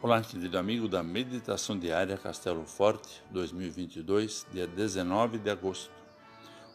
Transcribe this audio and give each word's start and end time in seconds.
Olá, 0.00 0.22
querido 0.22 0.56
amigo 0.56 0.86
da 0.86 1.02
Meditação 1.02 1.76
Diária 1.76 2.16
Castelo 2.16 2.64
Forte 2.64 3.20
2022, 3.32 4.46
dia 4.52 4.64
19 4.64 5.38
de 5.38 5.50
agosto. 5.50 5.90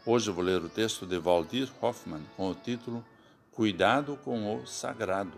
Hoje 0.05 0.29
vou 0.29 0.44
ler 0.44 0.62
o 0.62 0.68
texto 0.68 1.05
de 1.05 1.18
Valdir 1.18 1.71
Hoffmann 1.81 2.21
com 2.36 2.49
o 2.51 2.54
título 2.54 3.01
Cuidado 3.49 4.20
com 4.25 4.57
o 4.57 4.67
Sagrado. 4.67 5.38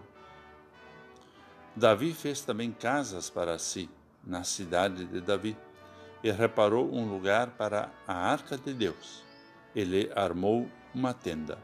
Davi 1.75 2.11
fez 2.11 2.41
também 2.41 2.71
casas 2.71 3.29
para 3.29 3.59
si, 3.59 3.87
na 4.25 4.43
cidade 4.43 5.05
de 5.05 5.21
Davi, 5.21 5.55
e 6.23 6.31
reparou 6.31 6.91
um 6.91 7.07
lugar 7.07 7.51
para 7.51 7.91
a 8.07 8.15
arca 8.15 8.57
de 8.57 8.73
Deus. 8.73 9.23
Ele 9.75 10.11
armou 10.15 10.67
uma 10.91 11.13
tenda. 11.13 11.59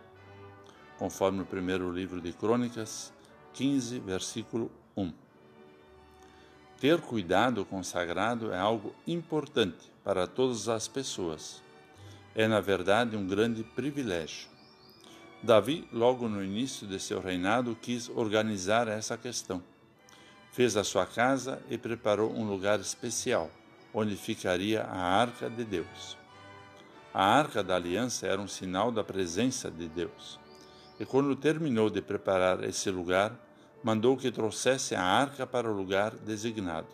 Conforme 1.00 1.42
o 1.42 1.48
primeiro 1.48 1.92
livro 1.92 2.22
de 2.22 2.32
Crônicas, 2.32 3.12
15, 3.54 3.98
versículo 3.98 4.72
1. 4.96 5.31
Ter 6.82 7.00
cuidado 7.00 7.64
com 7.64 7.82
o 7.82 7.84
sagrado 7.84 8.52
é 8.52 8.58
algo 8.58 8.96
importante 9.06 9.92
para 10.04 10.26
todas 10.26 10.68
as 10.68 10.88
pessoas. 10.88 11.62
É, 12.34 12.48
na 12.48 12.60
verdade, 12.60 13.16
um 13.16 13.28
grande 13.28 13.64
privilégio. 13.64 14.50
Davi, 15.44 15.88
logo 15.94 16.28
no 16.28 16.44
início 16.44 16.88
de 16.88 17.00
seu 17.00 17.22
reinado, 17.22 17.78
quis 17.80 18.10
organizar 18.10 18.88
essa 18.88 19.16
questão. 19.16 19.62
Fez 20.52 20.76
a 20.76 20.84
sua 20.84 21.06
casa 21.06 21.62
e 21.70 21.78
preparou 21.78 22.34
um 22.34 22.48
lugar 22.48 22.80
especial, 22.80 23.52
onde 23.94 24.16
ficaria 24.16 24.82
a 24.82 24.98
arca 24.98 25.52
de 25.52 25.64
Deus. 25.64 26.18
A 27.14 27.24
arca 27.24 27.62
da 27.62 27.76
aliança 27.76 28.26
era 28.26 28.42
um 28.42 28.48
sinal 28.48 28.92
da 28.92 29.04
presença 29.04 29.70
de 29.70 29.88
Deus. 29.88 30.40
E 31.00 31.06
quando 31.06 31.36
terminou 31.36 31.92
de 31.92 32.02
preparar 32.02 32.64
esse 32.64 32.90
lugar, 32.90 33.40
mandou 33.84 34.16
que 34.16 34.32
trouxesse 34.32 34.96
a 34.96 35.04
arca 35.04 35.46
para 35.48 35.70
o 35.70 35.76
lugar 35.76 36.16
designado. 36.16 36.88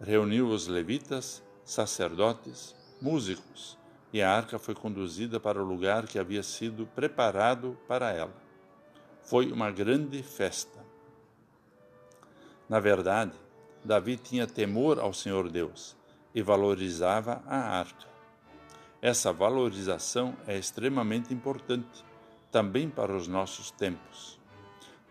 Reuniu 0.00 0.48
os 0.48 0.66
levitas, 0.66 1.42
sacerdotes, 1.64 2.74
músicos, 3.00 3.78
e 4.12 4.22
a 4.22 4.30
arca 4.30 4.58
foi 4.58 4.74
conduzida 4.74 5.40
para 5.40 5.62
o 5.62 5.66
lugar 5.66 6.06
que 6.06 6.18
havia 6.18 6.42
sido 6.42 6.86
preparado 6.86 7.76
para 7.88 8.12
ela. 8.12 8.34
Foi 9.22 9.50
uma 9.50 9.70
grande 9.70 10.22
festa. 10.22 10.84
Na 12.68 12.78
verdade, 12.78 13.32
Davi 13.84 14.16
tinha 14.16 14.46
temor 14.46 14.98
ao 14.98 15.12
Senhor 15.12 15.48
Deus 15.50 15.96
e 16.34 16.42
valorizava 16.42 17.42
a 17.46 17.56
arca. 17.56 18.06
Essa 19.00 19.32
valorização 19.32 20.36
é 20.46 20.56
extremamente 20.58 21.32
importante 21.32 22.04
também 22.50 22.88
para 22.88 23.14
os 23.14 23.26
nossos 23.26 23.70
tempos 23.70 24.38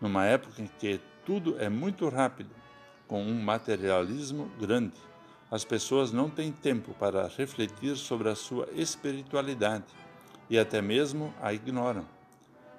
numa 0.00 0.24
época 0.24 0.62
em 0.62 0.66
que 0.78 1.00
tudo 1.24 1.58
é 1.58 1.68
muito 1.68 2.08
rápido, 2.08 2.50
com 3.06 3.22
um 3.22 3.40
materialismo 3.40 4.50
grande. 4.58 4.94
As 5.50 5.64
pessoas 5.64 6.12
não 6.12 6.28
têm 6.28 6.50
tempo 6.50 6.94
para 6.94 7.28
refletir 7.28 7.96
sobre 7.96 8.28
a 8.28 8.34
sua 8.34 8.68
espiritualidade 8.72 9.84
e 10.50 10.58
até 10.58 10.82
mesmo 10.82 11.32
a 11.40 11.52
ignoram. 11.52 12.06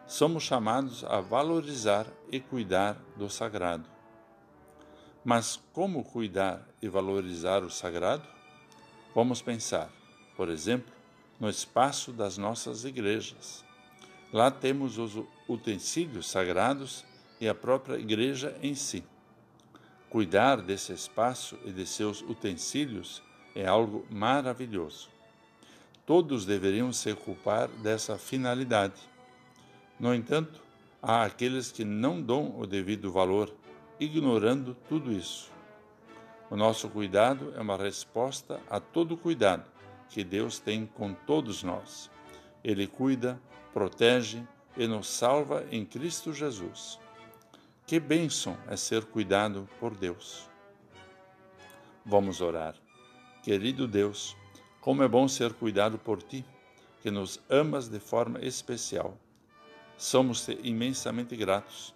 Somos 0.06 0.44
chamados 0.44 1.04
a 1.04 1.20
valorizar 1.20 2.08
e 2.32 2.40
cuidar 2.40 2.98
do 3.16 3.30
sagrado. 3.30 3.86
Mas 5.24 5.60
como 5.74 6.04
cuidar 6.04 6.66
e 6.82 6.88
valorizar 6.88 7.64
o 7.64 7.70
sagrado? 7.70 8.24
Vamos 9.14 9.42
pensar, 9.42 9.90
por 10.36 10.48
exemplo, 10.48 10.94
no 11.40 11.50
espaço 11.50 12.14
das 12.14 12.38
nossas 12.38 12.86
igrejas. 12.86 13.67
Lá 14.32 14.52
temos 14.52 14.98
os 14.98 15.24
utensílios 15.48 16.30
sagrados 16.30 17.06
e 17.40 17.48
a 17.48 17.56
própria 17.56 17.98
igreja 17.98 18.58
em 18.62 18.76
si. 18.76 19.04
Cuidar 20.10 20.62
desse 20.62 20.92
espaço 20.92 21.58
e 21.66 21.72
de 21.72 21.86
seus 21.86 22.22
utensílios 22.22 23.22
é 23.56 23.66
algo 23.66 24.06
maravilhoso. 24.10 25.10
Todos 26.06 26.46
deveriam 26.46 26.92
se 26.92 27.12
ocupar 27.12 27.68
dessa 27.68 28.18
finalidade. 28.18 29.02
No 30.00 30.14
entanto, 30.14 30.62
há 31.02 31.24
aqueles 31.24 31.72
que 31.72 31.84
não 31.84 32.22
dão 32.22 32.58
o 32.60 32.66
devido 32.66 33.12
valor, 33.12 33.54
ignorando 34.00 34.76
tudo 34.88 35.12
isso. 35.12 35.52
O 36.50 36.56
nosso 36.56 36.88
cuidado 36.90 37.54
é 37.56 37.62
uma 37.62 37.76
resposta 37.76 38.62
a 38.70 38.80
todo 38.80 39.18
cuidado 39.18 39.70
que 40.10 40.24
Deus 40.24 40.60
tem 40.60 40.86
com 40.86 41.14
todos 41.14 41.64
nós. 41.64 42.10
Ele 42.64 42.88
cuida, 42.88 43.40
protege 43.74 44.44
e 44.76 44.88
nos 44.88 45.08
salva 45.08 45.66
em 45.72 45.86
Cristo 45.86 46.34
Jesus. 46.34 47.00
Que 47.86 48.00
bênção 48.00 48.58
é 48.68 48.76
ser 48.76 49.06
cuidado 49.06 49.68
por 49.80 49.96
Deus. 49.96 50.48
Vamos 52.06 52.42
orar. 52.42 52.76
Querido 53.44 53.88
Deus, 53.88 54.36
como 54.82 55.04
é 55.04 55.08
bom 55.08 55.28
ser 55.28 55.54
cuidado 55.54 55.98
por 55.98 56.22
Ti, 56.22 56.46
que 57.02 57.10
nos 57.10 57.40
amas 57.50 57.88
de 57.88 58.00
forma 58.00 58.40
especial. 58.40 59.18
Somos-te 59.98 60.60
imensamente 60.64 61.36
gratos. 61.36 61.94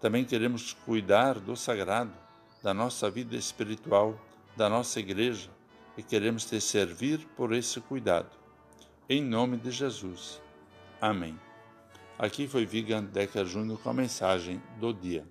Também 0.00 0.24
queremos 0.24 0.72
cuidar 0.72 1.38
do 1.38 1.56
sagrado, 1.56 2.12
da 2.62 2.72
nossa 2.72 3.10
vida 3.10 3.36
espiritual, 3.36 4.18
da 4.56 4.68
nossa 4.68 5.00
igreja, 5.00 5.50
e 5.96 6.02
queremos 6.02 6.44
te 6.44 6.60
servir 6.60 7.26
por 7.36 7.52
esse 7.52 7.80
cuidado. 7.80 8.45
Em 9.08 9.22
nome 9.22 9.56
de 9.56 9.70
Jesus. 9.70 10.42
Amém. 11.00 11.38
Aqui 12.18 12.48
foi 12.48 12.66
Vigan 12.66 13.04
Decker 13.04 13.46
Júnior 13.46 13.78
com 13.80 13.88
a 13.88 13.94
mensagem 13.94 14.60
do 14.80 14.92
dia. 14.92 15.24